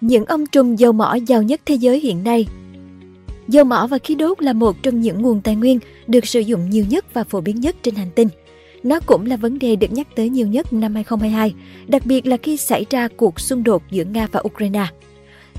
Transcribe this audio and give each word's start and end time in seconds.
những 0.00 0.24
ông 0.24 0.46
trùm 0.46 0.76
dầu 0.76 0.92
mỏ 0.92 1.14
giàu 1.26 1.42
nhất 1.42 1.60
thế 1.66 1.74
giới 1.74 2.00
hiện 2.00 2.24
nay. 2.24 2.46
Dầu 3.48 3.64
mỏ 3.64 3.86
và 3.90 3.98
khí 3.98 4.14
đốt 4.14 4.42
là 4.42 4.52
một 4.52 4.76
trong 4.82 5.00
những 5.00 5.22
nguồn 5.22 5.40
tài 5.40 5.56
nguyên 5.56 5.78
được 6.06 6.26
sử 6.26 6.40
dụng 6.40 6.70
nhiều 6.70 6.84
nhất 6.88 7.14
và 7.14 7.24
phổ 7.24 7.40
biến 7.40 7.60
nhất 7.60 7.76
trên 7.82 7.94
hành 7.94 8.10
tinh. 8.14 8.28
Nó 8.82 9.00
cũng 9.00 9.26
là 9.26 9.36
vấn 9.36 9.58
đề 9.58 9.76
được 9.76 9.92
nhắc 9.92 10.08
tới 10.16 10.28
nhiều 10.28 10.46
nhất 10.46 10.72
năm 10.72 10.94
2022, 10.94 11.54
đặc 11.88 12.06
biệt 12.06 12.26
là 12.26 12.36
khi 12.36 12.56
xảy 12.56 12.84
ra 12.90 13.08
cuộc 13.16 13.40
xung 13.40 13.62
đột 13.64 13.82
giữa 13.90 14.04
Nga 14.04 14.28
và 14.32 14.40
Ukraine. 14.54 14.86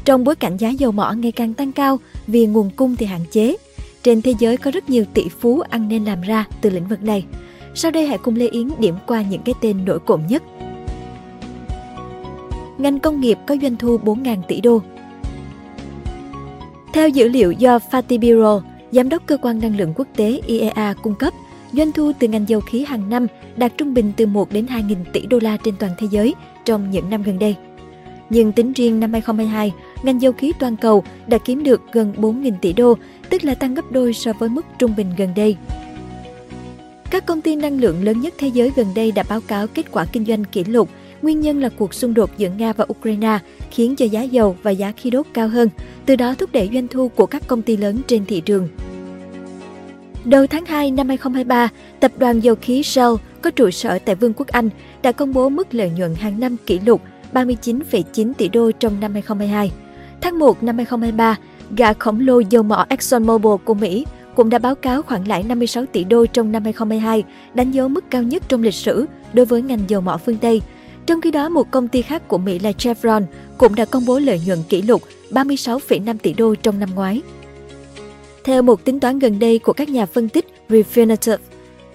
Trong 0.06 0.24
bối 0.24 0.36
cảnh 0.36 0.58
giá 0.58 0.70
dầu 0.70 0.92
mỏ 0.92 1.14
ngày 1.18 1.32
càng 1.32 1.54
tăng 1.54 1.72
cao 1.72 2.00
vì 2.28 2.46
nguồn 2.46 2.70
cung 2.76 2.96
thì 2.96 3.06
hạn 3.06 3.22
chế, 3.32 3.56
trên 4.04 4.22
thế 4.22 4.34
giới 4.40 4.58
có 4.58 4.72
rất 4.72 4.90
nhiều 4.90 5.06
tỷ 5.14 5.24
phú 5.40 5.60
ăn 5.60 5.88
nên 5.88 6.06
làm 6.06 6.22
ra 6.22 6.46
từ 6.62 6.70
lĩnh 6.70 6.88
vực 6.88 7.02
này. 7.04 7.26
Sau 7.76 7.92
đây 7.92 8.08
hãy 8.08 8.18
cùng 8.18 8.36
Lê 8.36 8.48
Yến 8.50 8.70
điểm 8.80 8.96
qua 9.08 9.24
những 9.30 9.42
cái 9.42 9.56
tên 9.62 9.86
nổi 9.86 10.00
cộm 10.06 10.22
nhất 10.30 10.44
ngành 12.80 13.00
công 13.00 13.22
nghiệp 13.22 13.38
có 13.48 13.56
doanh 13.62 13.76
thu 13.76 13.98
4.000 14.04 14.38
tỷ 14.48 14.62
đô. 14.62 14.80
Theo 16.94 17.10
dữ 17.10 17.28
liệu 17.28 17.52
do 17.52 17.80
Fatih 17.92 18.20
Birol, 18.20 18.62
giám 18.92 19.10
đốc 19.10 19.26
cơ 19.26 19.38
quan 19.38 19.60
năng 19.60 19.78
lượng 19.78 19.94
quốc 19.96 20.08
tế 20.16 20.42
IEA 20.48 20.94
cung 21.04 21.16
cấp, 21.16 21.34
doanh 21.74 21.92
thu 21.92 22.12
từ 22.20 22.28
ngành 22.28 22.50
dầu 22.50 22.62
khí 22.62 22.84
hàng 22.86 23.10
năm 23.10 23.28
đạt 23.58 23.78
trung 23.78 23.94
bình 23.94 24.12
từ 24.18 24.26
1 24.26 24.52
đến 24.54 24.68
2 24.68 24.84
nghìn 24.84 24.98
tỷ 25.14 25.26
đô 25.26 25.40
la 25.42 25.58
trên 25.66 25.76
toàn 25.80 25.92
thế 25.98 26.08
giới 26.12 26.36
trong 26.66 26.92
những 26.92 27.10
năm 27.10 27.24
gần 27.24 27.40
đây. 27.40 27.56
Nhưng 28.30 28.52
tính 28.52 28.74
riêng 28.74 29.00
năm 29.00 29.12
2022, 29.14 29.74
ngành 30.04 30.22
dầu 30.22 30.32
khí 30.34 30.52
toàn 30.60 30.78
cầu 30.78 31.04
đã 31.28 31.38
kiếm 31.38 31.64
được 31.64 31.82
gần 31.92 32.14
4.000 32.18 32.52
tỷ 32.62 32.74
đô, 32.74 32.94
tức 33.30 33.44
là 33.44 33.56
tăng 33.56 33.74
gấp 33.74 33.92
đôi 33.92 34.14
so 34.14 34.34
với 34.40 34.50
mức 34.50 34.66
trung 34.80 34.94
bình 34.98 35.12
gần 35.18 35.30
đây. 35.36 35.56
Các 37.12 37.26
công 37.26 37.42
ty 37.42 37.56
năng 37.56 37.80
lượng 37.80 38.04
lớn 38.04 38.22
nhất 38.22 38.34
thế 38.38 38.48
giới 38.48 38.72
gần 38.76 38.88
đây 38.96 39.12
đã 39.12 39.24
báo 39.30 39.42
cáo 39.42 39.68
kết 39.68 39.92
quả 39.92 40.06
kinh 40.06 40.26
doanh 40.26 40.44
kỷ 40.46 40.64
lục 40.64 40.90
Nguyên 41.22 41.42
nhân 41.42 41.62
là 41.62 41.70
cuộc 41.70 41.94
xung 41.94 42.14
đột 42.14 42.30
giữa 42.38 42.50
Nga 42.58 42.74
và 42.74 42.86
Ukraine 43.00 43.40
khiến 43.72 43.96
cho 43.96 44.06
giá 44.06 44.22
dầu 44.24 44.56
và 44.64 44.72
giá 44.72 44.92
khí 44.92 45.10
đốt 45.10 45.26
cao 45.34 45.48
hơn, 45.48 45.70
từ 46.06 46.16
đó 46.16 46.36
thúc 46.38 46.50
đẩy 46.54 46.70
doanh 46.74 46.88
thu 46.88 47.08
của 47.10 47.26
các 47.26 47.48
công 47.48 47.62
ty 47.62 47.78
lớn 47.78 47.98
trên 48.08 48.26
thị 48.26 48.42
trường. 48.42 48.68
Đầu 50.26 50.48
tháng 50.48 50.66
2 50.66 50.92
năm 50.92 51.08
2023, 51.08 51.70
tập 52.00 52.12
đoàn 52.18 52.40
dầu 52.40 52.56
khí 52.62 52.84
Shell 52.84 53.10
có 53.42 53.50
trụ 53.50 53.70
sở 53.70 54.00
tại 54.00 54.16
Vương 54.16 54.34
quốc 54.36 54.48
Anh 54.48 54.70
đã 55.04 55.12
công 55.12 55.34
bố 55.34 55.50
mức 55.50 55.68
lợi 55.72 55.90
nhuận 55.90 56.16
hàng 56.16 56.40
năm 56.40 56.58
kỷ 56.66 56.80
lục 56.80 57.02
39,9 57.34 58.34
tỷ 58.34 58.48
đô 58.48 58.72
trong 58.72 59.00
năm 59.00 59.14
2022. 59.14 59.72
Tháng 60.22 60.40
1 60.40 60.64
năm 60.64 60.78
2023, 60.78 61.36
gã 61.78 61.94
khổng 61.94 62.28
lồ 62.28 62.40
dầu 62.40 62.64
mỏ 62.64 62.86
ExxonMobil 62.90 63.52
của 63.66 63.74
Mỹ 63.74 64.06
cũng 64.36 64.50
đã 64.50 64.58
báo 64.58 64.76
cáo 64.76 65.02
khoản 65.02 65.24
lãi 65.24 65.44
56 65.44 65.86
tỷ 65.92 66.04
đô 66.04 66.26
trong 66.26 66.52
năm 66.52 66.64
2022, 66.64 67.24
đánh 67.54 67.72
dấu 67.72 67.88
mức 67.88 68.04
cao 68.10 68.24
nhất 68.24 68.44
trong 68.48 68.64
lịch 68.64 68.74
sử 68.74 69.06
đối 69.34 69.46
với 69.46 69.62
ngành 69.62 69.80
dầu 69.88 70.02
mỏ 70.02 70.18
phương 70.26 70.38
Tây– 70.38 70.62
trong 71.10 71.22
khi 71.22 71.32
đó, 71.32 71.50
một 71.50 71.72
công 71.72 71.88
ty 71.88 72.02
khác 72.02 72.28
của 72.28 72.38
Mỹ 72.38 72.60
là 72.60 72.72
Chevron 72.72 73.26
cũng 73.58 73.76
đã 73.76 73.86
công 73.86 74.06
bố 74.06 74.20
lợi 74.20 74.42
nhuận 74.46 74.64
kỷ 74.70 74.82
lục 74.82 75.02
36,5 75.32 76.18
tỷ 76.24 76.34
đô 76.34 76.56
trong 76.56 76.80
năm 76.80 76.90
ngoái. 76.96 77.22
Theo 78.44 78.62
một 78.62 78.84
tính 78.86 79.00
toán 79.00 79.20
gần 79.20 79.40
đây 79.40 79.60
của 79.60 79.74
các 79.74 79.90
nhà 79.90 80.06
phân 80.06 80.30
tích 80.30 80.46
Refinitiv, 80.70 81.38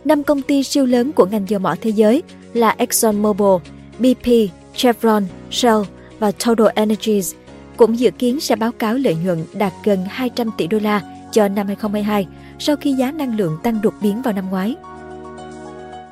năm 0.05 0.23
công 0.25 0.43
ty 0.43 0.63
siêu 0.63 0.87
lớn 0.87 1.13
của 1.13 1.27
ngành 1.27 1.45
dầu 1.49 1.61
mỏ 1.61 1.75
thế 1.81 1.91
giới 1.91 2.23
là 2.55 2.75
ExxonMobil, 2.79 3.69
BP, 3.99 4.29
Chevron, 4.77 5.25
Shell 5.51 5.81
và 6.19 6.31
Total 6.47 6.67
Energies 6.75 7.35
cũng 7.77 7.99
dự 7.99 8.11
kiến 8.11 8.41
sẽ 8.41 8.57
báo 8.57 8.73
cáo 8.73 8.95
lợi 8.95 9.15
nhuận 9.25 9.45
đạt 9.55 9.73
gần 9.85 9.99
200 10.09 10.51
tỷ 10.57 10.67
đô 10.67 10.79
la 10.79 11.01
cho 11.33 11.49
năm 11.49 11.67
2022 11.67 12.27
sau 12.59 12.77
khi 12.77 12.93
giá 12.93 13.11
năng 13.13 13.37
lượng 13.37 13.59
tăng 13.63 13.81
đột 13.83 13.95
biến 14.03 14.23
vào 14.23 14.35
năm 14.35 14.49
ngoái. 14.51 14.75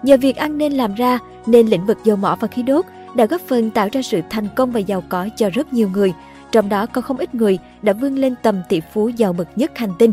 Nhờ 0.02 0.16
việc 0.16 0.36
ăn 0.36 0.58
nên 0.58 0.72
làm 0.72 0.94
ra 0.94 1.18
nên 1.46 1.66
lĩnh 1.68 1.86
vực 1.86 1.98
dầu 2.04 2.16
mỏ 2.16 2.36
và 2.40 2.48
khí 2.48 2.62
đốt 2.62 2.84
đã 3.16 3.26
góp 3.26 3.40
phần 3.46 3.70
tạo 3.70 3.88
ra 3.92 4.02
sự 4.02 4.20
thành 4.30 4.48
công 4.56 4.72
và 4.72 4.80
giàu 4.80 5.02
có 5.08 5.28
cho 5.36 5.50
rất 5.50 5.72
nhiều 5.72 5.88
người, 5.90 6.12
trong 6.52 6.68
đó 6.68 6.86
có 6.86 7.00
không 7.00 7.16
ít 7.18 7.34
người 7.34 7.58
đã 7.82 7.92
vươn 7.92 8.18
lên 8.18 8.34
tầm 8.42 8.62
tỷ 8.68 8.80
phú 8.94 9.08
giàu 9.08 9.32
bậc 9.32 9.48
nhất 9.58 9.78
hành 9.78 9.92
tinh. 9.98 10.12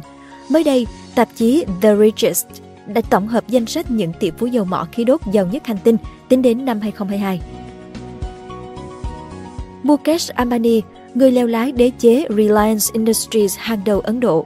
Mới 0.49 0.63
đây, 0.63 0.87
tạp 1.15 1.29
chí 1.35 1.65
The 1.81 1.95
Richest 1.97 2.45
đã 2.93 3.01
tổng 3.09 3.27
hợp 3.27 3.43
danh 3.47 3.65
sách 3.65 3.91
những 3.91 4.13
tỷ 4.19 4.31
phú 4.31 4.45
dầu 4.47 4.65
mỏ 4.65 4.87
khí 4.91 5.03
đốt 5.03 5.21
giàu 5.31 5.45
nhất 5.45 5.65
hành 5.65 5.77
tinh 5.83 5.97
tính 6.29 6.41
đến 6.41 6.65
năm 6.65 6.79
2022. 6.81 7.41
Mukesh 9.83 10.29
Ambani, 10.33 10.81
người 11.15 11.31
leo 11.31 11.47
lái 11.47 11.71
đế 11.71 11.91
chế 11.99 12.25
Reliance 12.29 12.85
Industries 12.93 13.55
hàng 13.57 13.79
đầu 13.85 13.99
Ấn 13.99 14.19
Độ. 14.19 14.45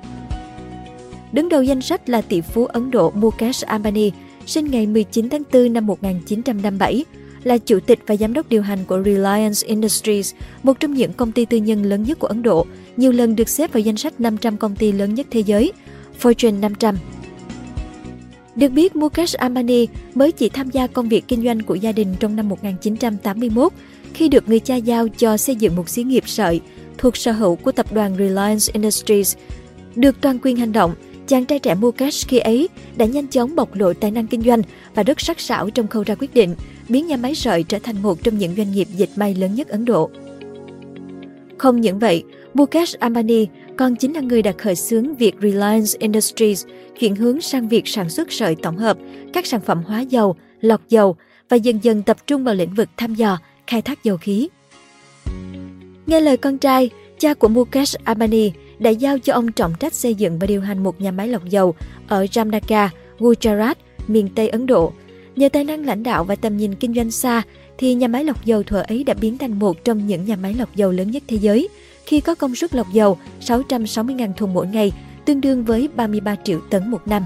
Đứng 1.32 1.50
đầu 1.50 1.64
danh 1.64 1.82
sách 1.82 2.10
là 2.10 2.22
tỷ 2.22 2.42
phú 2.42 2.66
Ấn 2.66 2.92
Độ 2.92 3.12
Mukesh 3.16 3.66
Ambani, 3.66 4.12
sinh 4.48 4.72
ngày 4.72 4.88
19 4.88 5.30
tháng 5.30 5.44
4 5.54 5.74
năm 5.74 5.86
1957, 5.86 7.06
là 7.44 7.58
chủ 7.58 7.80
tịch 7.80 8.00
và 8.08 8.16
giám 8.16 8.34
đốc 8.34 8.50
điều 8.50 8.62
hành 8.62 8.80
của 8.88 9.02
Reliance 9.06 9.60
Industries, 9.68 10.34
một 10.64 10.80
trong 10.80 10.94
những 10.94 11.14
công 11.14 11.32
ty 11.32 11.46
tư 11.46 11.58
nhân 11.58 11.84
lớn 11.84 12.04
nhất 12.04 12.20
của 12.20 12.28
Ấn 12.28 12.44
Độ, 12.44 12.66
nhiều 12.98 13.12
lần 13.12 13.36
được 13.36 13.50
xếp 13.50 13.74
vào 13.74 13.82
danh 13.82 13.98
sách 13.98 14.14
500 14.22 14.58
công 14.58 14.76
ty 14.76 14.92
lớn 14.92 15.14
nhất 15.14 15.28
thế 15.32 15.40
giới, 15.40 15.72
Fortune 16.22 16.60
500. 16.60 16.96
Được 18.56 18.70
biết, 18.70 18.96
Mukesh 18.96 19.38
Ambani 19.38 19.86
mới 20.14 20.32
chỉ 20.32 20.50
tham 20.50 20.70
gia 20.70 20.88
công 20.88 21.10
việc 21.10 21.24
kinh 21.28 21.44
doanh 21.44 21.60
của 21.60 21.76
gia 21.76 21.92
đình 21.92 22.16
trong 22.20 22.36
năm 22.36 22.50
1981, 22.50 23.74
khi 24.14 24.30
được 24.30 24.50
người 24.50 24.60
cha 24.60 24.76
giao 24.76 25.08
cho 25.08 25.38
xây 25.38 25.56
dựng 25.56 25.76
một 25.76 25.90
xí 25.90 26.04
nghiệp 26.04 26.24
sợi 26.30 26.62
thuộc 26.98 27.18
sở 27.18 27.32
hữu 27.32 27.56
của 27.56 27.72
tập 27.72 27.94
đoàn 27.94 28.16
Reliance 28.18 28.66
Industries. 28.74 29.36
Được 29.96 30.16
toàn 30.22 30.38
quyền 30.42 30.56
hành 30.56 30.72
động, 30.72 30.94
Chàng 31.34 31.46
trai 31.46 31.60
trẻ 31.60 31.76
Mukesh 31.76 32.28
khi 32.28 32.40
ấy 32.40 32.68
đã 32.98 33.06
nhanh 33.06 33.28
chóng 33.28 33.56
bộc 33.56 33.76
lộ 33.76 33.94
tài 33.94 34.12
năng 34.12 34.28
kinh 34.28 34.42
doanh 34.42 34.62
và 34.96 35.04
rất 35.04 35.22
sắc 35.22 35.40
sảo 35.40 35.70
trong 35.70 35.88
khâu 35.88 36.04
ra 36.04 36.16
quyết 36.20 36.34
định, 36.34 36.56
biến 36.90 37.08
nhà 37.08 37.18
máy 37.18 37.36
sợi 37.36 37.64
trở 37.64 37.80
thành 37.80 37.96
một 38.02 38.24
trong 38.24 38.38
những 38.38 38.56
doanh 38.56 38.72
nghiệp 38.72 38.88
dịch 38.96 39.10
may 39.16 39.36
lớn 39.36 39.56
nhất 39.56 39.68
Ấn 39.68 39.86
Độ. 39.86 40.10
Không 41.58 41.82
những 41.82 42.00
vậy, 42.00 42.24
Mukesh 42.54 43.00
Ambani 43.00 43.46
còn 43.78 43.96
chính 43.96 44.14
là 44.14 44.22
người 44.22 44.42
đã 44.42 44.52
khởi 44.58 44.76
xướng 44.76 45.16
việc 45.16 45.36
Reliance 45.42 45.92
Industries 46.00 46.66
chuyển 47.00 47.16
hướng 47.16 47.42
sang 47.42 47.68
việc 47.70 47.88
sản 47.88 48.10
xuất 48.10 48.32
sợi 48.32 48.56
tổng 48.56 48.78
hợp, 48.78 48.98
các 49.34 49.46
sản 49.46 49.62
phẩm 49.62 49.84
hóa 49.88 50.02
dầu, 50.02 50.36
lọc 50.62 50.82
dầu 50.90 51.16
và 51.50 51.58
dần 51.58 51.80
dần 51.84 52.02
tập 52.04 52.18
trung 52.28 52.44
vào 52.44 52.56
lĩnh 52.56 52.74
vực 52.76 52.90
thăm 52.98 53.16
dò, 53.16 53.38
khai 53.68 53.82
thác 53.82 54.04
dầu 54.04 54.18
khí. 54.18 54.48
Nghe 56.08 56.20
lời 56.20 56.38
con 56.38 56.58
trai, 56.58 56.90
cha 57.20 57.34
của 57.34 57.48
Mukesh 57.48 57.98
Ambani 58.04 58.52
đã 58.80 58.90
giao 58.90 59.20
cho 59.20 59.34
ông 59.34 59.52
trọng 59.52 59.74
trách 59.80 59.94
xây 59.94 60.16
dựng 60.16 60.40
và 60.40 60.48
điều 60.48 60.62
hành 60.62 60.84
một 60.84 61.02
nhà 61.02 61.12
máy 61.12 61.28
lọc 61.28 61.46
dầu 61.46 61.76
ở 62.08 62.24
Jamnagar, 62.32 62.88
Gujarat, 63.20 63.76
miền 64.08 64.30
Tây 64.36 64.50
Ấn 64.50 64.68
Độ. 64.68 64.94
Nhờ 65.36 65.50
tài 65.50 65.64
năng 65.64 65.86
lãnh 65.86 66.04
đạo 66.04 66.24
và 66.24 66.36
tầm 66.36 66.58
nhìn 66.58 66.76
kinh 66.76 66.94
doanh 66.94 67.12
xa, 67.12 67.42
thì 67.78 67.94
nhà 67.94 68.08
máy 68.08 68.24
lọc 68.24 68.46
dầu 68.46 68.64
thuở 68.64 68.82
ấy 68.88 69.04
đã 69.04 69.14
biến 69.14 69.38
thành 69.38 69.60
một 69.60 69.84
trong 69.84 70.08
những 70.08 70.26
nhà 70.26 70.36
máy 70.36 70.54
lọc 70.60 70.76
dầu 70.76 70.92
lớn 70.92 71.12
nhất 71.12 71.24
thế 71.28 71.38
giới, 71.38 71.68
khi 72.06 72.20
có 72.22 72.36
công 72.36 72.56
suất 72.56 72.76
lọc 72.76 72.88
dầu 72.94 73.18
660.000 73.42 74.34
thùng 74.34 74.54
mỗi 74.54 74.68
ngày, 74.68 74.92
tương 75.26 75.42
đương 75.42 75.64
với 75.66 75.90
33 75.96 76.36
triệu 76.44 76.60
tấn 76.70 76.88
một 76.92 77.02
năm. 77.08 77.24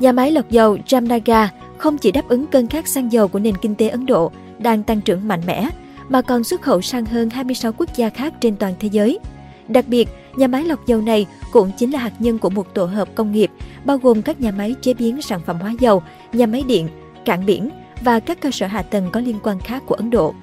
Nhà 0.00 0.12
máy 0.12 0.30
lọc 0.32 0.50
dầu 0.50 0.76
Jamnagar 0.86 1.48
không 1.78 1.98
chỉ 1.98 2.12
đáp 2.12 2.28
ứng 2.28 2.46
cơn 2.46 2.66
khát 2.66 2.88
xăng 2.88 3.12
dầu 3.12 3.28
của 3.28 3.38
nền 3.38 3.56
kinh 3.56 3.74
tế 3.74 3.88
Ấn 3.88 4.06
Độ 4.06 4.30
đang 4.58 4.82
tăng 4.82 5.00
trưởng 5.00 5.28
mạnh 5.28 5.40
mẽ, 5.46 5.68
mà 6.08 6.22
còn 6.22 6.44
xuất 6.44 6.62
khẩu 6.62 6.80
sang 6.82 7.04
hơn 7.04 7.30
26 7.30 7.72
quốc 7.78 7.88
gia 7.96 8.10
khác 8.10 8.34
trên 8.40 8.56
toàn 8.56 8.74
thế 8.80 8.88
giới– 8.92 9.18
Đặc 9.68 9.88
biệt, 9.88 10.08
nhà 10.36 10.46
máy 10.46 10.64
lọc 10.64 10.86
dầu 10.86 11.00
này 11.00 11.26
cũng 11.50 11.70
chính 11.78 11.90
là 11.90 11.98
hạt 11.98 12.12
nhân 12.18 12.38
của 12.38 12.50
một 12.50 12.74
tổ 12.74 12.84
hợp 12.84 13.08
công 13.14 13.32
nghiệp, 13.32 13.50
bao 13.84 13.98
gồm 13.98 14.22
các 14.22 14.40
nhà 14.40 14.50
máy 14.50 14.74
chế 14.82 14.94
biến 14.94 15.22
sản 15.22 15.40
phẩm 15.46 15.56
hóa 15.60 15.74
dầu, 15.80 16.02
nhà 16.32 16.46
máy 16.46 16.62
điện, 16.68 16.88
cảng 17.24 17.46
biển 17.46 17.70
và 18.00 18.20
các 18.20 18.40
cơ 18.40 18.50
sở 18.50 18.66
hạ 18.66 18.82
tầng 18.82 19.10
có 19.12 19.20
liên 19.20 19.36
quan 19.42 19.60
khác 19.60 19.82
của 19.86 19.94
Ấn 19.94 20.10
Độ. 20.10 20.34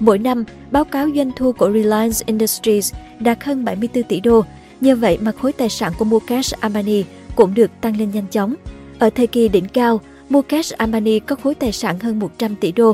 Mỗi 0.00 0.18
năm, 0.18 0.44
báo 0.70 0.84
cáo 0.84 1.08
doanh 1.16 1.30
thu 1.36 1.52
của 1.52 1.72
Reliance 1.72 2.18
Industries 2.26 2.94
đạt 3.20 3.44
hơn 3.44 3.64
74 3.64 4.04
tỷ 4.04 4.20
đô, 4.20 4.42
nhờ 4.80 4.96
vậy 4.96 5.18
mà 5.20 5.32
khối 5.32 5.52
tài 5.52 5.68
sản 5.68 5.92
của 5.98 6.04
Mukesh 6.04 6.60
Ambani 6.60 7.04
cũng 7.36 7.54
được 7.54 7.70
tăng 7.80 7.96
lên 7.96 8.10
nhanh 8.10 8.26
chóng. 8.30 8.54
Ở 8.98 9.10
thời 9.10 9.26
kỳ 9.26 9.48
đỉnh 9.48 9.64
cao, 9.68 10.00
Mukesh 10.30 10.76
Ambani 10.76 11.18
có 11.20 11.36
khối 11.42 11.54
tài 11.54 11.72
sản 11.72 11.98
hơn 11.98 12.18
100 12.18 12.56
tỷ 12.56 12.72
đô 12.72 12.92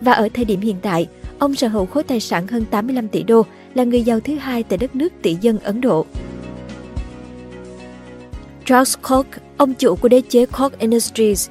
và 0.00 0.12
ở 0.12 0.28
thời 0.34 0.44
điểm 0.44 0.60
hiện 0.60 0.76
tại, 0.82 1.06
Ông 1.38 1.54
sở 1.54 1.68
hữu 1.68 1.86
khối 1.86 2.02
tài 2.02 2.20
sản 2.20 2.46
hơn 2.46 2.64
85 2.64 3.08
tỷ 3.08 3.22
đô, 3.22 3.42
là 3.74 3.84
người 3.84 4.02
giàu 4.02 4.20
thứ 4.20 4.34
hai 4.34 4.62
tại 4.62 4.78
đất 4.78 4.96
nước 4.96 5.12
tỷ 5.22 5.34
dân 5.40 5.58
Ấn 5.58 5.80
Độ. 5.80 6.06
Charles 8.64 8.94
Koch, 9.08 9.26
ông 9.56 9.74
chủ 9.74 9.96
của 9.96 10.08
đế 10.08 10.20
chế 10.28 10.46
Koch 10.46 10.78
Industries. 10.78 11.48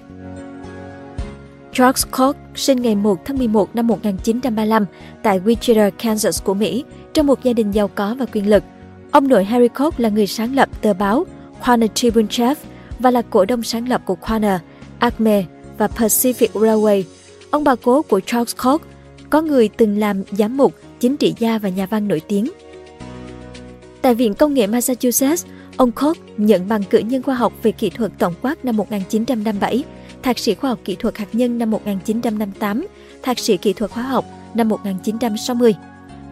Charles 1.74 2.06
Koch 2.18 2.36
sinh 2.56 2.82
ngày 2.82 2.96
1 2.96 3.26
tháng 3.26 3.38
11 3.38 3.76
năm 3.76 3.88
1935 3.88 4.86
tại 5.24 5.40
Wichita, 5.40 5.92
Kansas 5.92 6.44
của 6.44 6.54
Mỹ, 6.54 6.84
trong 7.14 7.28
một 7.28 7.44
gia 7.44 7.54
đình 7.54 7.72
giàu 7.72 7.88
có 7.88 8.16
và 8.20 8.26
quyền 8.26 8.50
lực. 8.50 8.64
Ông 9.12 9.28
nội 9.28 9.44
Harry 9.46 9.68
Koch 9.68 10.00
là 10.00 10.10
người 10.10 10.28
sáng 10.28 10.56
lập 10.56 10.70
tờ 10.82 10.94
báo 10.94 11.26
Quaner 11.66 11.90
Tribune 11.96 12.28
Chef 12.28 12.56
và 13.00 13.12
là 13.12 13.22
cổ 13.22 13.46
đông 13.46 13.64
sáng 13.64 13.90
lập 13.90 14.02
của 14.06 14.16
Quaner, 14.16 14.60
Acme 15.00 15.44
và 15.78 15.88
Pacific 15.88 16.48
Railway. 16.54 17.04
Ông 17.52 17.64
bà 17.64 17.76
cố 17.84 18.02
của 18.02 18.20
Charles 18.20 18.56
Koch 18.66 18.82
có 19.30 19.42
người 19.42 19.70
từng 19.78 20.00
làm 20.00 20.24
giám 20.32 20.58
mục, 20.58 20.76
chính 21.00 21.18
trị 21.18 21.34
gia 21.40 21.58
và 21.58 21.70
nhà 21.70 21.86
văn 21.86 22.08
nổi 22.08 22.22
tiếng. 22.28 22.52
Tại 24.02 24.16
Viện 24.16 24.34
Công 24.34 24.54
nghệ 24.54 24.68
Massachusetts, 24.68 25.46
ông 25.78 25.92
Koch 25.92 26.18
nhận 26.38 26.68
bằng 26.68 26.84
cử 26.84 26.98
nhân 27.00 27.24
khoa 27.24 27.36
học 27.36 27.54
về 27.64 27.72
kỹ 27.72 27.90
thuật 27.90 28.12
tổng 28.20 28.34
quát 28.42 28.66
năm 28.66 28.78
1957, 28.78 29.84
thạc 30.24 30.40
sĩ 30.40 30.56
khoa 30.56 30.70
học 30.70 30.80
kỹ 30.86 30.96
thuật 31.00 31.18
hạt 31.18 31.28
nhân 31.34 31.58
năm 31.58 31.72
1958, 31.72 32.86
thạc 33.22 33.40
sĩ 33.40 33.58
kỹ 33.58 33.74
thuật 33.74 33.92
hóa 33.92 34.04
học 34.04 34.26
năm 34.54 34.70
1960. 34.70 35.74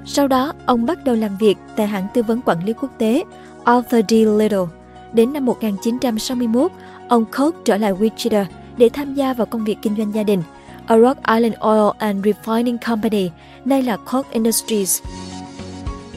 Sau 0.06 0.28
đó, 0.28 0.54
ông 0.66 0.86
bắt 0.86 1.00
đầu 1.06 1.16
làm 1.16 1.38
việc 1.38 1.57
tại 1.75 1.88
hãng 1.88 2.07
tư 2.13 2.24
vấn 2.24 2.42
quản 2.45 2.66
lý 2.66 2.74
quốc 2.74 2.90
tế 2.98 3.24
Arthur 3.63 4.06
D. 4.10 4.12
Little. 4.13 4.66
Đến 5.13 5.34
năm 5.34 5.45
1961, 5.45 6.72
ông 7.10 7.25
Koch 7.38 7.56
trở 7.66 7.78
lại 7.78 7.94
Wichita 7.94 8.45
để 8.78 8.90
tham 8.94 9.13
gia 9.16 9.34
vào 9.34 9.45
công 9.45 9.63
việc 9.66 9.78
kinh 9.81 9.95
doanh 9.98 10.12
gia 10.16 10.24
đình– 10.24 10.42
A 10.88 10.97
Rock 10.97 11.18
Island 11.35 11.56
Oil 11.59 11.91
and 12.00 12.25
Refining 12.25 12.77
Company, 12.77 13.30
nay 13.65 13.81
là 13.81 13.97
Koch 13.97 14.31
Industries. 14.31 15.01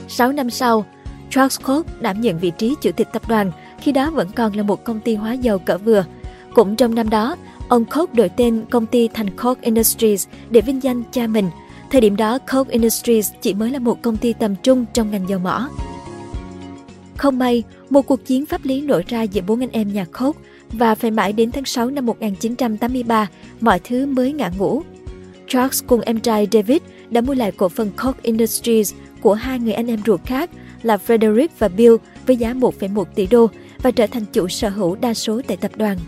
6 0.09 0.33
năm 0.33 0.51
sau, 0.51 0.85
Charles 1.31 1.61
Koch 1.67 1.87
đảm 2.01 2.21
nhận 2.21 2.39
vị 2.39 2.53
trí 2.59 2.75
chủ 2.83 2.91
tịch 2.93 3.09
tập 3.13 3.23
đoàn, 3.29 3.51
khi 3.81 3.93
đó 3.93 4.11
vẫn 4.11 4.29
còn 4.37 4.57
là 4.57 4.63
một 4.63 4.85
công 4.85 5.01
ty 5.01 5.15
hóa 5.15 5.33
dầu 5.33 5.59
cỡ 5.59 5.79
vừa. 5.79 6.05
Cũng 6.55 6.77
trong 6.77 6.95
năm 6.95 7.11
đó, 7.11 7.37
ông 7.69 7.85
Koch 7.85 8.15
đổi 8.15 8.29
tên 8.29 8.65
công 8.71 8.87
ty 8.87 9.09
thành 9.09 9.37
Koch 9.37 9.61
Industries 9.61 10.27
để 10.51 10.61
vinh 10.61 10.83
danh 10.83 11.03
cha 11.13 11.27
mình. 11.27 11.51
Thời 11.91 12.01
điểm 12.01 12.17
đó, 12.17 12.39
Koch 12.53 12.69
Industries 12.69 13.31
chỉ 13.43 13.55
mới 13.55 13.71
là 13.71 13.79
một 13.79 14.03
công 14.03 14.17
ty 14.17 14.33
tầm 14.33 14.55
trung 14.63 14.85
trong 14.93 15.11
ngành 15.11 15.29
dầu 15.29 15.39
mỏ. 15.39 15.69
Không 17.17 17.39
may, 17.39 17.63
một 17.91 18.03
cuộc 18.03 18.25
chiến 18.25 18.47
pháp 18.47 18.65
lý 18.65 18.81
nổ 18.81 19.01
ra 19.09 19.23
giữa 19.23 19.43
bốn 19.47 19.63
anh 19.63 19.71
em 19.73 19.93
nhà 19.93 20.05
Koch 20.05 20.37
và 20.77 20.95
phải 20.95 21.11
mãi 21.11 21.33
đến 21.33 21.51
tháng 21.53 21.65
6 21.65 21.91
năm 21.91 22.07
1983 22.07 23.29
mọi 23.61 23.79
thứ 23.85 24.07
mới 24.07 24.33
ngã 24.33 24.51
ngũ. 24.59 24.83
Charles 25.49 25.85
cùng 25.87 26.01
em 26.01 26.21
trai 26.21 26.49
David 26.53 26.79
đã 27.11 27.21
mua 27.21 27.35
lại 27.35 27.53
cổ 27.53 27.69
phần 27.69 27.91
Koch 28.05 28.23
Industries 28.23 28.95
của 29.21 29.35
hai 29.35 29.59
người 29.59 29.73
anh 29.73 29.87
em 29.91 30.01
ruột 30.07 30.21
khác 30.25 30.51
là 30.83 30.99
Frederick 31.07 31.49
và 31.59 31.69
Bill 31.69 31.95
với 32.27 32.37
giá 32.37 32.55
1,1 32.55 33.05
tỷ 33.05 33.27
đô 33.27 33.47
và 33.83 33.91
trở 33.91 34.07
thành 34.07 34.25
chủ 34.33 34.49
sở 34.49 34.69
hữu 34.69 34.95
đa 35.01 35.15
số 35.15 35.41
tại 35.49 35.57
tập 35.57 35.71
đoàn. 35.77 35.99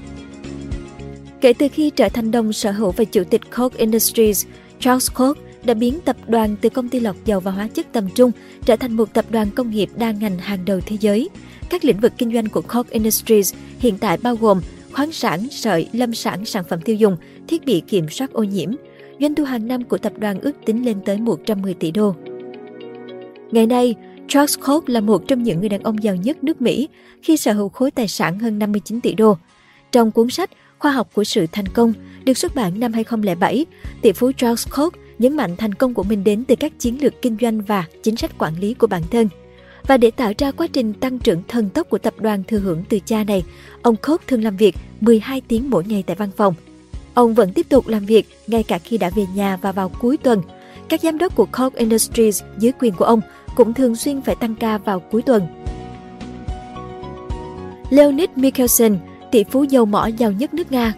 Kể 1.41 1.53
từ 1.53 1.69
khi 1.73 1.91
trở 1.91 2.09
thành 2.09 2.31
đồng 2.31 2.53
sở 2.53 2.71
hữu 2.73 2.91
và 2.91 3.05
chủ 3.05 3.25
tịch 3.25 3.41
Koch 3.57 3.77
Industries, 3.77 4.47
Charles 4.81 5.11
Koch 5.17 5.39
đã 5.65 5.75
biến 5.75 5.99
tập 6.05 6.17
đoàn 6.27 6.57
từ 6.61 6.69
công 6.69 6.89
ty 6.89 7.01
lọc 7.01 7.17
dầu 7.25 7.41
và 7.41 7.51
hóa 7.51 7.69
chất 7.75 7.87
tầm 7.93 8.09
trung 8.15 8.31
trở 8.65 8.77
thành 8.77 8.93
một 8.97 9.13
tập 9.13 9.25
đoàn 9.31 9.51
công 9.51 9.71
nghiệp 9.71 9.89
đa 9.99 10.11
ngành 10.11 10.39
hàng 10.39 10.65
đầu 10.65 10.81
thế 10.87 10.97
giới 11.01 11.29
các 11.71 11.85
lĩnh 11.85 12.01
vực 12.01 12.13
kinh 12.19 12.33
doanh 12.35 12.49
của 12.49 12.63
Koch 12.63 12.91
Industries 12.91 13.55
hiện 13.79 13.99
tại 13.99 14.17
bao 14.23 14.37
gồm 14.37 14.61
khoáng 14.93 15.13
sản, 15.13 15.47
sợi, 15.51 15.89
lâm 15.93 16.15
sản, 16.15 16.45
sản 16.45 16.65
phẩm 16.69 16.81
tiêu 16.85 16.97
dùng, 16.97 17.17
thiết 17.49 17.65
bị 17.65 17.81
kiểm 17.89 18.09
soát 18.09 18.33
ô 18.33 18.43
nhiễm. 18.43 18.71
Doanh 19.21 19.35
thu 19.35 19.45
hàng 19.45 19.69
năm 19.69 19.85
của 19.85 19.99
tập 19.99 20.13
đoàn 20.19 20.41
ước 20.41 20.53
tính 20.67 20.85
lên 20.87 20.97
tới 21.05 21.19
110 21.21 21.75
tỷ 21.75 21.91
đô. 21.91 22.15
Ngày 23.51 23.67
nay, 23.67 23.95
Charles 24.29 24.59
Koch 24.67 24.89
là 24.89 25.01
một 25.01 25.29
trong 25.29 25.43
những 25.43 25.61
người 25.61 25.69
đàn 25.69 25.83
ông 25.83 26.03
giàu 26.03 26.17
nhất 26.17 26.45
nước 26.45 26.63
Mỹ 26.63 26.89
khi 27.23 27.37
sở 27.37 27.53
hữu 27.53 27.69
khối 27.69 27.91
tài 27.91 28.09
sản 28.09 28.39
hơn 28.39 28.59
59 28.59 29.01
tỷ 29.01 29.15
đô. 29.15 29.37
Trong 29.93 30.11
cuốn 30.11 30.31
sách 30.31 30.51
Khoa 30.79 30.91
học 30.93 31.11
của 31.15 31.25
sự 31.25 31.47
thành 31.53 31.69
công 31.69 31.93
được 32.25 32.39
xuất 32.39 32.55
bản 32.55 32.81
năm 32.81 32.93
2007, 32.93 33.67
tỷ 34.03 34.13
phú 34.13 34.31
Charles 34.37 34.69
Koch 34.77 34.95
nhấn 35.19 35.37
mạnh 35.37 35.57
thành 35.57 35.75
công 35.75 35.95
của 35.95 36.03
mình 36.03 36.25
đến 36.25 36.45
từ 36.49 36.55
các 36.57 36.79
chiến 36.79 36.99
lược 37.03 37.23
kinh 37.23 37.37
doanh 37.41 37.61
và 37.63 37.85
chính 38.03 38.17
sách 38.17 38.39
quản 38.39 38.61
lý 38.61 38.75
của 38.75 38.87
bản 38.87 39.03
thân– 39.11 39.29
và 39.87 39.97
để 39.97 40.11
tạo 40.11 40.33
ra 40.39 40.51
quá 40.51 40.67
trình 40.73 40.93
tăng 40.93 41.19
trưởng 41.19 41.43
thần 41.49 41.69
tốc 41.71 41.91
của 41.91 41.99
tập 41.99 42.15
đoàn 42.19 42.43
thừa 42.49 42.59
hưởng 42.59 42.85
từ 42.89 42.99
cha 43.07 43.25
này, 43.25 43.45
ông 43.83 43.95
Koch 43.97 44.27
thường 44.27 44.45
làm 44.45 44.57
việc 44.57 44.75
12 45.01 45.41
tiếng 45.49 45.71
mỗi 45.71 45.85
ngày 45.85 46.03
tại 46.07 46.17
văn 46.17 46.31
phòng. 46.37 46.55
Ông 47.15 47.35
vẫn 47.35 47.53
tiếp 47.53 47.67
tục 47.69 47.89
làm 47.89 48.05
việc 48.07 48.29
ngay 48.47 48.63
cả 48.63 48.79
khi 48.79 48.99
đã 48.99 49.11
về 49.15 49.27
nhà 49.35 49.57
và 49.63 49.73
vào 49.73 49.89
cuối 50.01 50.17
tuần. 50.17 50.43
Các 50.89 51.01
giám 51.03 51.19
đốc 51.19 51.37
của 51.37 51.47
Koch 51.59 51.75
Industries 51.75 52.43
dưới 52.59 52.73
quyền 52.81 52.93
của 52.95 53.05
ông 53.05 53.21
cũng 53.55 53.75
thường 53.75 53.97
xuyên 53.97 54.23
phải 54.23 54.35
tăng 54.35 54.55
ca 54.55 54.79
vào 54.79 55.01
cuối 55.01 55.23
tuần. 55.23 55.47
Leonid 57.91 58.29
Mikhelsen, 58.37 58.99
tỷ 59.31 59.45
phú 59.45 59.63
dầu 59.63 59.85
mỏ 59.85 60.07
giàu 60.07 60.33
nhất 60.33 60.55
nước 60.55 60.73
Nga. 60.73 60.93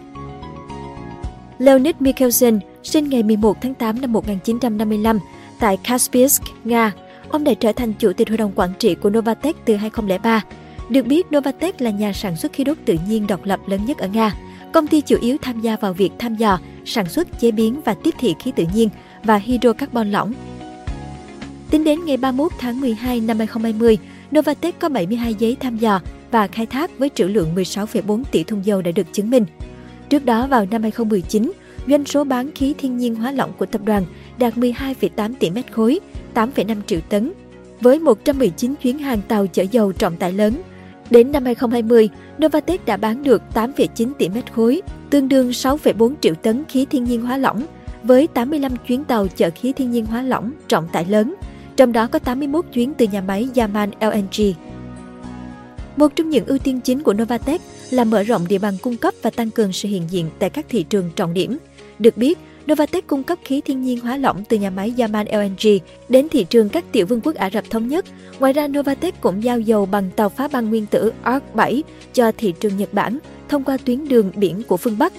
Leonid 1.59 1.95
Mikhelsen 1.99 2.59
sinh 2.83 3.09
ngày 3.09 3.23
11 3.23 3.61
tháng 3.61 3.73
8 3.73 4.01
năm 4.01 4.13
1955 4.13 5.19
tại 5.59 5.77
Kaspiysk, 5.83 6.41
Nga. 6.63 6.91
Ông 7.31 7.43
đã 7.43 7.53
trở 7.53 7.71
thành 7.71 7.93
chủ 7.93 8.13
tịch 8.13 8.29
hội 8.29 8.37
đồng 8.37 8.51
quản 8.55 8.69
trị 8.79 8.95
của 8.95 9.09
Novatec 9.09 9.55
từ 9.65 9.75
2003. 9.75 10.41
Được 10.89 11.05
biết, 11.05 11.27
Novatec 11.35 11.81
là 11.81 11.89
nhà 11.91 12.13
sản 12.13 12.35
xuất 12.37 12.53
khí 12.53 12.63
đốt 12.63 12.77
tự 12.85 12.95
nhiên 13.07 13.27
độc 13.27 13.45
lập 13.45 13.59
lớn 13.67 13.79
nhất 13.85 13.97
ở 13.97 14.07
Nga. 14.07 14.31
Công 14.73 14.87
ty 14.87 15.01
chủ 15.01 15.17
yếu 15.21 15.37
tham 15.41 15.59
gia 15.61 15.75
vào 15.77 15.93
việc 15.93 16.11
thăm 16.19 16.35
dò, 16.35 16.59
sản 16.85 17.09
xuất, 17.09 17.39
chế 17.39 17.51
biến 17.51 17.81
và 17.85 17.93
tiếp 17.93 18.13
thị 18.19 18.35
khí 18.39 18.51
tự 18.55 18.63
nhiên 18.73 18.89
và 19.23 19.35
hydrocarbon 19.37 20.11
lỏng. 20.11 20.33
Tính 21.69 21.83
đến 21.83 22.05
ngày 22.05 22.17
31 22.17 22.51
tháng 22.59 22.81
12 22.81 23.19
năm 23.19 23.37
2020, 23.37 23.97
Novatec 24.35 24.79
có 24.79 24.89
72 24.89 25.33
giấy 25.33 25.57
thăm 25.59 25.77
dò 25.77 25.99
và 26.31 26.47
khai 26.47 26.65
thác 26.65 26.99
với 26.99 27.09
trữ 27.15 27.25
lượng 27.27 27.55
16,4 27.55 28.23
tỷ 28.31 28.43
thùng 28.43 28.65
dầu 28.65 28.81
đã 28.81 28.91
được 28.91 29.07
chứng 29.13 29.29
minh. 29.29 29.45
Trước 30.09 30.25
đó 30.25 30.47
vào 30.47 30.65
năm 30.71 30.81
2019, 30.81 31.51
doanh 31.87 32.05
số 32.05 32.23
bán 32.23 32.51
khí 32.51 32.73
thiên 32.77 32.97
nhiên 32.97 33.15
hóa 33.15 33.31
lỏng 33.31 33.51
của 33.57 33.65
tập 33.65 33.81
đoàn 33.85 34.03
đạt 34.37 34.57
12,8 34.57 35.33
tỷ 35.39 35.49
mét 35.49 35.71
khối, 35.71 35.99
8,5 36.33 36.75
triệu 36.87 36.99
tấn, 37.09 37.31
với 37.81 37.99
119 37.99 38.75
chuyến 38.75 38.97
hàng 38.99 39.21
tàu 39.27 39.47
chở 39.47 39.63
dầu 39.71 39.91
trọng 39.91 40.15
tải 40.15 40.31
lớn. 40.31 40.53
Đến 41.09 41.31
năm 41.31 41.45
2020, 41.45 42.09
Novatec 42.43 42.85
đã 42.85 42.97
bán 42.97 43.23
được 43.23 43.41
8,9 43.53 44.11
tỷ 44.19 44.29
mét 44.29 44.53
khối, 44.53 44.81
tương 45.09 45.29
đương 45.29 45.49
6,4 45.51 46.13
triệu 46.21 46.35
tấn 46.35 46.63
khí 46.69 46.85
thiên 46.85 47.03
nhiên 47.03 47.21
hóa 47.21 47.37
lỏng, 47.37 47.65
với 48.03 48.27
85 48.27 48.71
chuyến 48.87 49.03
tàu 49.03 49.27
chở 49.27 49.49
khí 49.55 49.73
thiên 49.73 49.91
nhiên 49.91 50.05
hóa 50.05 50.21
lỏng 50.21 50.51
trọng 50.67 50.87
tải 50.87 51.05
lớn, 51.05 51.35
trong 51.75 51.91
đó 51.91 52.07
có 52.07 52.19
81 52.19 52.65
chuyến 52.73 52.93
từ 52.93 53.07
nhà 53.07 53.21
máy 53.21 53.49
Yaman 53.55 53.91
LNG. 54.01 54.53
Một 55.97 56.11
trong 56.15 56.29
những 56.29 56.45
ưu 56.45 56.57
tiên 56.57 56.79
chính 56.83 56.99
của 57.03 57.13
Novatec 57.13 57.61
là 57.91 58.03
mở 58.03 58.23
rộng 58.23 58.47
địa 58.47 58.57
bàn 58.57 58.73
cung 58.81 58.97
cấp 58.97 59.13
và 59.21 59.29
tăng 59.29 59.49
cường 59.51 59.73
sự 59.73 59.89
hiện 59.89 60.01
diện 60.09 60.29
tại 60.39 60.49
các 60.49 60.65
thị 60.69 60.83
trường 60.83 61.09
trọng 61.15 61.33
điểm. 61.33 61.57
Được 61.99 62.17
biết, 62.17 62.37
Novatec 62.71 63.07
cung 63.07 63.23
cấp 63.23 63.37
khí 63.45 63.61
thiên 63.61 63.81
nhiên 63.81 63.99
hóa 63.99 64.17
lỏng 64.17 64.43
từ 64.49 64.57
nhà 64.57 64.69
máy 64.69 64.93
Yamal 64.97 65.27
LNG 65.31 65.69
đến 66.09 66.27
thị 66.31 66.43
trường 66.43 66.69
các 66.69 66.85
tiểu 66.91 67.05
vương 67.05 67.21
quốc 67.21 67.35
Ả 67.35 67.49
Rập 67.49 67.69
Thống 67.69 67.87
Nhất. 67.87 68.05
Ngoài 68.39 68.53
ra, 68.53 68.67
Novatec 68.67 69.21
cũng 69.21 69.43
giao 69.43 69.59
dầu 69.59 69.85
bằng 69.85 70.09
tàu 70.15 70.29
phá 70.29 70.47
băng 70.47 70.69
nguyên 70.69 70.85
tử 70.85 71.11
ARC-7 71.23 71.81
cho 72.13 72.31
thị 72.37 72.53
trường 72.59 72.77
Nhật 72.77 72.93
Bản 72.93 73.17
thông 73.49 73.63
qua 73.63 73.77
tuyến 73.85 74.07
đường 74.07 74.31
biển 74.35 74.63
của 74.67 74.77
phương 74.77 74.97
Bắc. 74.97 75.13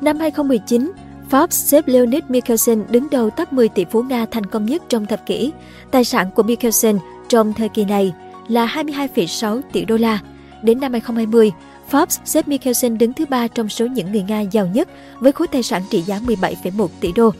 Năm 0.00 0.18
2019, 0.18 0.92
Forbes 1.30 1.46
xếp 1.50 1.88
Leonid 1.88 2.22
Mikkelsen 2.28 2.82
đứng 2.90 3.06
đầu 3.10 3.30
top 3.30 3.52
10 3.52 3.68
tỷ 3.68 3.84
phú 3.92 4.02
Nga 4.02 4.26
thành 4.30 4.46
công 4.46 4.64
nhất 4.66 4.82
trong 4.88 5.06
thập 5.06 5.26
kỷ. 5.26 5.50
Tài 5.90 6.04
sản 6.04 6.30
của 6.34 6.42
Mikkelsen 6.42 6.98
trong 7.28 7.52
thời 7.52 7.68
kỳ 7.68 7.84
này 7.84 8.12
là 8.48 8.66
22,6 8.66 9.60
tỷ 9.72 9.84
đô 9.84 9.96
la. 9.96 10.18
Đến 10.62 10.80
năm 10.80 10.92
2020, 10.92 11.50
Forbes 11.90 12.18
xếp 12.24 12.48
Mikkelsen 12.48 12.98
đứng 12.98 13.12
thứ 13.12 13.26
ba 13.26 13.48
trong 13.48 13.68
số 13.68 13.86
những 13.86 14.12
người 14.12 14.22
Nga 14.22 14.40
giàu 14.40 14.66
nhất 14.66 14.88
với 15.20 15.32
khối 15.32 15.46
tài 15.48 15.62
sản 15.62 15.82
trị 15.90 16.02
giá 16.02 16.18
17,1 16.26 16.88
tỷ 17.00 17.12
đô. 17.12 17.30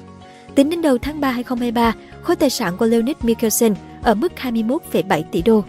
Tính 0.54 0.70
đến 0.70 0.82
đầu 0.82 0.98
tháng 0.98 1.20
3 1.20 1.30
2023, 1.30 1.94
khối 2.22 2.36
tài 2.36 2.50
sản 2.50 2.76
của 2.76 2.86
Leonid 2.86 3.16
Mikkelsen 3.22 3.74
ở 4.02 4.14
mức 4.14 4.32
21,7 4.42 5.22
tỷ 5.32 5.42
đô. 5.42 5.64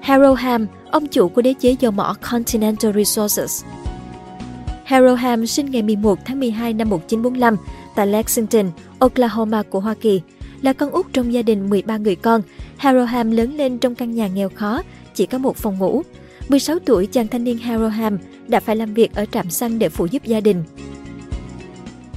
Harold 0.00 0.38
Ham, 0.40 0.66
ông 0.90 1.06
chủ 1.06 1.28
của 1.28 1.42
đế 1.42 1.54
chế 1.60 1.76
dầu 1.80 1.92
mỏ 1.92 2.14
Continental 2.30 2.92
Resources. 2.94 3.64
Harold 4.84 5.18
Ham 5.18 5.46
sinh 5.46 5.70
ngày 5.70 5.82
11 5.82 6.18
tháng 6.24 6.40
12 6.40 6.72
năm 6.72 6.90
1945 6.90 7.56
tại 7.94 8.06
Lexington, 8.06 8.70
Oklahoma 8.98 9.62
của 9.62 9.80
Hoa 9.80 9.94
Kỳ. 9.94 10.20
Là 10.62 10.72
con 10.72 10.90
út 10.90 11.06
trong 11.12 11.32
gia 11.32 11.42
đình 11.42 11.70
13 11.70 11.96
người 11.96 12.16
con, 12.16 12.42
Harold 12.76 13.08
Ham 13.08 13.30
lớn 13.30 13.56
lên 13.56 13.78
trong 13.78 13.94
căn 13.94 14.14
nhà 14.14 14.28
nghèo 14.28 14.48
khó, 14.54 14.82
chỉ 15.14 15.26
có 15.26 15.38
một 15.38 15.56
phòng 15.56 15.78
ngủ. 15.78 16.02
16 16.50 16.78
tuổi, 16.84 17.06
chàng 17.06 17.28
thanh 17.28 17.44
niên 17.44 17.58
Harroham 17.58 18.18
đã 18.48 18.60
phải 18.60 18.76
làm 18.76 18.94
việc 18.94 19.12
ở 19.14 19.24
trạm 19.32 19.50
xăng 19.50 19.78
để 19.78 19.88
phụ 19.88 20.06
giúp 20.10 20.24
gia 20.24 20.40
đình. 20.40 20.62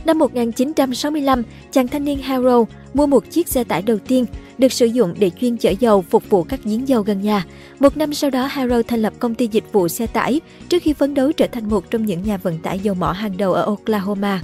Năm 0.05 0.17
1965, 0.19 1.43
chàng 1.71 1.87
thanh 1.87 2.05
niên 2.05 2.17
Harold 2.21 2.69
mua 2.93 3.05
một 3.07 3.29
chiếc 3.29 3.47
xe 3.47 3.63
tải 3.63 3.81
đầu 3.81 3.97
tiên 4.07 4.25
được 4.57 4.71
sử 4.73 4.85
dụng 4.85 5.13
để 5.19 5.31
chuyên 5.41 5.57
chở 5.57 5.73
dầu 5.79 6.01
phục 6.01 6.29
vụ 6.29 6.43
các 6.43 6.59
giếng 6.63 6.87
dầu 6.87 7.01
gần 7.01 7.21
nhà. 7.21 7.45
Một 7.79 7.97
năm 7.97 8.13
sau 8.13 8.29
đó, 8.29 8.45
Harold 8.45 8.85
thành 8.87 9.01
lập 9.01 9.13
công 9.19 9.35
ty 9.35 9.47
dịch 9.47 9.71
vụ 9.71 9.87
xe 9.87 10.07
tải 10.07 10.39
trước 10.69 10.81
khi 10.83 10.93
phấn 10.93 11.13
đấu 11.13 11.31
trở 11.31 11.47
thành 11.51 11.69
một 11.69 11.91
trong 11.91 12.05
những 12.05 12.23
nhà 12.23 12.37
vận 12.37 12.57
tải 12.57 12.79
dầu 12.79 12.95
mỏ 12.95 13.11
hàng 13.11 13.37
đầu 13.37 13.53
ở 13.53 13.63
Oklahoma. 13.71 14.41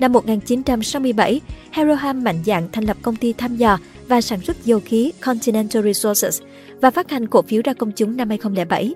Năm 0.00 0.12
1967, 0.12 1.40
Harold 1.70 1.98
Ham 2.00 2.24
mạnh 2.24 2.42
dạn 2.46 2.68
thành 2.72 2.84
lập 2.84 2.96
công 3.02 3.16
ty 3.16 3.32
thăm 3.32 3.56
dò 3.56 3.78
và 4.08 4.20
sản 4.20 4.40
xuất 4.40 4.64
dầu 4.64 4.80
khí 4.84 5.12
Continental 5.20 5.82
Resources– 5.84 6.42
và 6.80 6.90
phát 6.90 7.10
hành 7.10 7.26
cổ 7.26 7.42
phiếu 7.42 7.62
ra 7.64 7.72
công 7.74 7.92
chúng 7.92 8.16
năm 8.16 8.28
2007. 8.28 8.94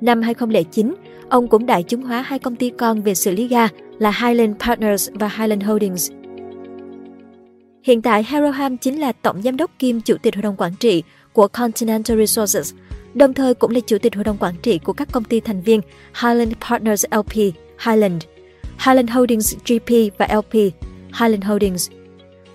Năm 0.00 0.22
2009, 0.22 0.94
ông 1.28 1.48
cũng 1.48 1.66
đại 1.66 1.82
chúng 1.82 2.02
hóa 2.02 2.22
hai 2.22 2.38
công 2.38 2.56
ty 2.56 2.70
con 2.78 3.02
về 3.02 3.14
xử 3.14 3.30
lý 3.30 3.48
ga 3.48 3.68
là 3.98 4.10
Highland 4.22 4.56
Partners 4.66 5.08
và 5.12 5.28
Highland 5.28 5.64
Holdings. 5.64 6.10
Hiện 7.82 8.02
tại, 8.02 8.22
Harrowham 8.30 8.76
chính 8.80 9.00
là 9.00 9.12
tổng 9.12 9.42
giám 9.42 9.56
đốc 9.56 9.70
kiêm 9.78 10.00
chủ 10.00 10.16
tịch 10.22 10.34
hội 10.34 10.42
đồng 10.42 10.56
quản 10.56 10.72
trị 10.80 11.02
của 11.32 11.48
Continental 11.48 12.18
Resources, 12.18 12.74
đồng 13.14 13.34
thời 13.34 13.54
cũng 13.54 13.70
là 13.70 13.80
chủ 13.80 13.98
tịch 13.98 14.14
hội 14.14 14.24
đồng 14.24 14.36
quản 14.38 14.54
trị 14.62 14.78
của 14.78 14.92
các 14.92 15.08
công 15.12 15.24
ty 15.24 15.40
thành 15.40 15.60
viên 15.62 15.80
Highland 16.22 16.52
Partners 16.70 17.04
LP, 17.10 17.34
Highland, 17.86 18.22
Highland 18.86 19.10
Holdings 19.10 19.54
GP 19.68 20.18
và 20.18 20.28
LP, 20.34 20.52
Highland 21.18 21.44
Holdings. 21.44 21.90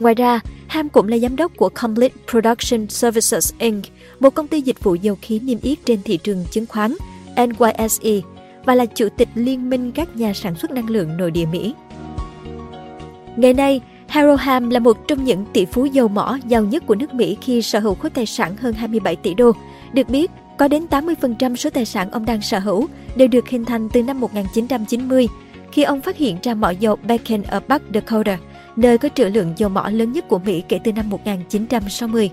Ngoài 0.02 0.16
ra, 0.16 0.40
Ham 0.68 0.90
cũng 0.90 1.08
là 1.08 1.18
giám 1.18 1.36
đốc 1.36 1.56
của 1.58 1.70
Complete 1.70 2.16
Production 2.32 2.88
Services 2.88 3.54
Inc., 3.60 3.86
một 4.20 4.30
công 4.30 4.48
ty 4.48 4.62
dịch 4.62 4.84
vụ 4.84 4.96
dầu 4.96 5.18
khí 5.22 5.40
niêm 5.40 5.58
yết 5.62 5.78
trên 5.86 6.00
thị 6.04 6.18
trường 6.18 6.46
chứng 6.52 6.66
khoán 6.66 6.96
NYSE 7.38 8.12
và 8.66 8.76
là 8.76 8.86
chủ 8.86 9.10
tịch 9.18 9.30
Liên 9.36 9.70
minh 9.70 9.92
các 9.92 10.16
nhà 10.16 10.34
sản 10.34 10.56
xuất 10.56 10.72
năng 10.72 10.90
lượng 10.90 11.18
nội 11.18 11.32
địa 11.32 11.46
Mỹ. 11.46 11.74
Ngày 13.36 13.54
nay, 13.54 13.82
Harold 14.08 14.40
Ham 14.40 14.70
là 14.70 14.80
một 14.80 15.08
trong 15.08 15.24
những 15.24 15.46
tỷ 15.54 15.66
phú 15.66 15.86
dầu 15.86 16.08
mỏ 16.08 16.38
giàu 16.48 16.64
nhất 16.64 16.84
của 16.88 16.96
nước 16.96 17.14
Mỹ 17.14 17.38
khi 17.42 17.62
sở 17.62 17.80
hữu 17.80 17.96
khối 17.96 18.10
tài 18.10 18.26
sản 18.26 18.56
hơn 18.58 18.74
27 18.74 19.16
tỷ 19.16 19.34
đô. 19.34 19.52
Được 19.94 20.10
biết, 20.10 20.32
có 20.58 20.68
đến 20.68 20.86
80% 20.90 21.56
số 21.56 21.70
tài 21.70 21.86
sản 21.86 22.12
ông 22.12 22.26
đang 22.26 22.42
sở 22.42 22.60
hữu 22.60 22.88
đều 23.16 23.28
được 23.28 23.50
hình 23.50 23.66
thành 23.66 23.90
từ 23.90 24.04
năm 24.04 24.20
1990 24.20 25.28
khi 25.72 25.84
ông 25.84 26.02
phát 26.02 26.18
hiện 26.18 26.38
ra 26.44 26.54
mỏ 26.54 26.70
dầu 26.70 26.96
Bakken 27.08 27.44
ở 27.44 27.60
Bắc 27.68 27.82
Dakota– 27.94 28.38
nơi 28.76 28.98
có 28.98 29.10
trữ 29.16 29.26
lượng 29.26 29.54
dầu 29.58 29.70
mỏ 29.70 29.90
lớn 29.90 30.12
nhất 30.12 30.28
của 30.28 30.40
Mỹ 30.40 30.64
kể 30.70 30.80
từ 30.84 30.92
năm 30.94 31.10
1960. 31.10 32.30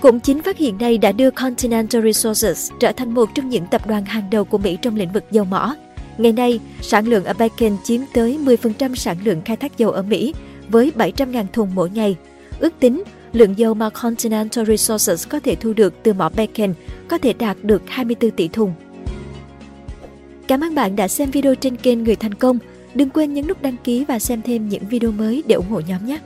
Cũng 0.00 0.20
chính 0.20 0.42
phát 0.42 0.58
hiện 0.58 0.78
này 0.78 0.98
đã 0.98 1.12
đưa 1.12 1.30
Continental 1.30 2.02
Resources 2.04 2.70
trở 2.80 2.92
thành 2.92 3.14
một 3.14 3.28
trong 3.34 3.48
những 3.48 3.66
tập 3.66 3.86
đoàn 3.86 4.04
hàng 4.04 4.28
đầu 4.30 4.44
của 4.44 4.58
Mỹ 4.58 4.78
trong 4.82 4.96
lĩnh 4.96 5.12
vực 5.12 5.24
dầu 5.30 5.44
mỏ. 5.44 5.74
Ngày 6.18 6.32
nay, 6.32 6.60
sản 6.82 7.08
lượng 7.08 7.24
ở 7.24 7.32
Bakken 7.32 7.76
chiếm 7.84 8.00
tới 8.14 8.38
10% 8.44 8.94
sản 8.94 9.16
lượng 9.24 9.42
khai 9.44 9.56
thác 9.56 9.78
dầu 9.78 9.90
ở 9.90 10.02
Mỹ 10.02 10.34
với 10.68 10.92
700.000 10.96 11.44
thùng 11.52 11.74
mỗi 11.74 11.90
ngày. 11.90 12.16
Ước 12.58 12.72
tính, 12.80 13.02
lượng 13.32 13.54
dầu 13.58 13.74
mà 13.74 13.90
Continental 13.90 14.64
Resources 14.64 15.28
có 15.28 15.40
thể 15.40 15.54
thu 15.54 15.72
được 15.72 15.94
từ 16.02 16.12
mỏ 16.12 16.28
Bakken 16.36 16.74
có 17.08 17.18
thể 17.18 17.32
đạt 17.32 17.56
được 17.62 17.82
24 17.86 18.30
tỷ 18.30 18.48
thùng. 18.48 18.72
Cảm 20.48 20.60
ơn 20.64 20.74
bạn 20.74 20.96
đã 20.96 21.08
xem 21.08 21.30
video 21.30 21.54
trên 21.54 21.76
kênh 21.76 22.04
Người 22.04 22.16
Thành 22.16 22.34
Công. 22.34 22.58
Đừng 22.96 23.10
quên 23.10 23.34
nhấn 23.34 23.46
nút 23.46 23.62
đăng 23.62 23.76
ký 23.84 24.04
và 24.04 24.18
xem 24.18 24.42
thêm 24.42 24.68
những 24.68 24.82
video 24.88 25.12
mới 25.12 25.42
để 25.46 25.54
ủng 25.54 25.68
hộ 25.68 25.80
nhóm 25.88 26.06
nhé! 26.06 26.18